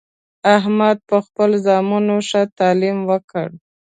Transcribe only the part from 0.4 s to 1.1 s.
احمد